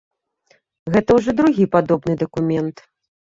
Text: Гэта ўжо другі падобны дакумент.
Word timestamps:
Гэта 0.95 1.17
ўжо 1.17 1.35
другі 1.41 1.65
падобны 1.75 2.15
дакумент. 2.23 2.77